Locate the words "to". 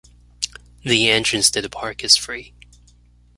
1.51-1.61